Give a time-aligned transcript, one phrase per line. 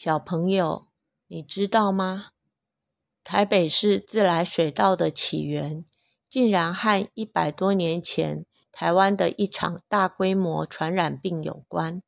[0.00, 0.86] 小朋友，
[1.26, 2.26] 你知道吗？
[3.24, 5.84] 台北市自来水道的起源，
[6.30, 12.00] 竟然和一百多年前台湾的一场大规模传染病有关。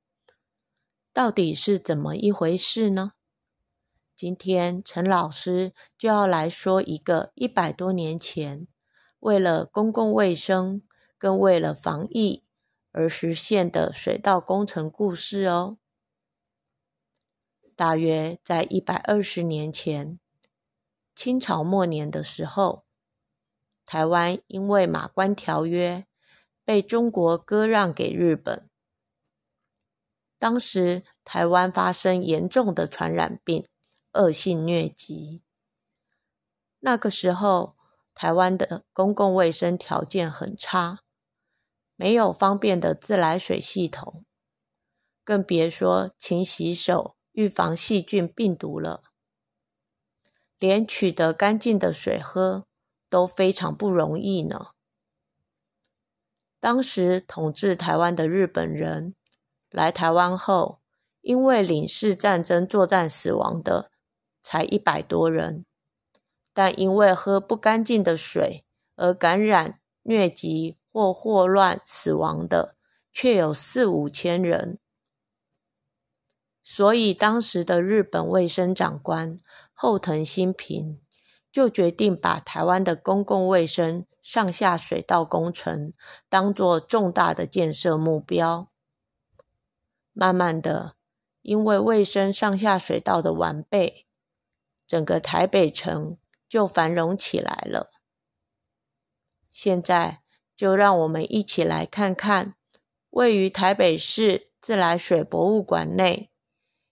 [1.12, 3.14] 到底是怎么一回事呢？
[4.14, 8.68] 今天陈老师就要来说一个一百多年前，
[9.18, 10.80] 为了公共卫生
[11.18, 12.44] 跟为了防疫
[12.92, 15.78] 而实现的水道工程故事哦。
[17.80, 20.20] 大约在一百二十年前，
[21.16, 22.84] 清朝末年的时候，
[23.86, 26.04] 台湾因为《马关条约》
[26.62, 28.68] 被中国割让给日本。
[30.38, 33.66] 当时台湾发生严重的传染病，
[34.12, 35.42] 恶性疟疾。
[36.80, 37.74] 那个时候，
[38.12, 41.00] 台湾的公共卫生条件很差，
[41.96, 44.26] 没有方便的自来水系统，
[45.24, 47.16] 更别说勤洗手。
[47.40, 49.02] 预防细菌病毒了，
[50.58, 52.66] 连取得干净的水喝
[53.08, 54.72] 都非常不容易呢。
[56.60, 59.14] 当时统治台湾的日本人
[59.70, 60.82] 来台湾后，
[61.22, 63.90] 因为领事战争作战死亡的
[64.42, 65.64] 才一百多人，
[66.52, 72.76] 但因为喝不干净的水而感染疟疾或霍乱死亡的，
[73.10, 74.78] 却有四五千人。
[76.72, 79.36] 所以，当时的日本卫生长官
[79.72, 81.00] 后藤新平
[81.50, 85.92] 就决定把台湾的公共卫生上下水道工程
[86.28, 88.68] 当作重大的建设目标。
[90.12, 90.94] 慢慢的，
[91.42, 94.06] 因为卫生上下水道的完备，
[94.86, 97.90] 整个台北城就繁荣起来了。
[99.50, 100.22] 现在，
[100.56, 102.54] 就让我们一起来看看
[103.10, 106.29] 位于台北市自来水博物馆内。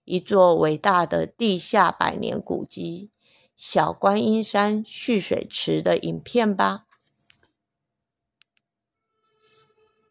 [0.09, 3.11] 一座伟大的地下百年古迹——
[3.55, 6.87] 小观音山蓄水池的影片吧。